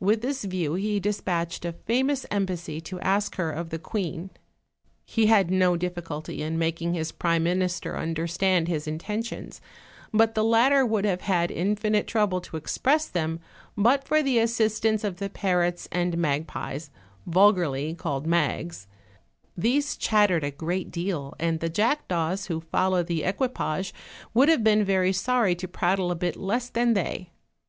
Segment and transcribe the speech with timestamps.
[0.00, 4.30] With this view he dispatched a famous embassy to ask her of the queen;
[5.04, 9.60] he had no difficulty in making his prime minister under stand his intentions,
[10.12, 13.38] but the latter would have had in finite trouble to express them,
[13.76, 16.90] but for the assistance of the parrots and magpies,
[17.24, 18.88] vulgarly called mags;
[19.56, 23.94] these chattered a great deal, and the jackdaws who followed the equipage
[24.34, 27.30] would have been very sorry to prattle a bit less than they.